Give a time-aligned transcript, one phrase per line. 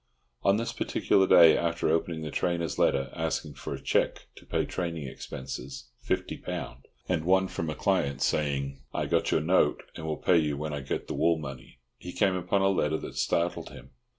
[0.41, 5.03] On this particular day, after opening the trainer's letter asking for cheque to pay training
[5.07, 6.77] expenses (£50),
[7.07, 10.73] and one from a client, saying "I got your note, and will pay you when
[10.73, 13.91] I get the wool money," he came upon a letter that startled him.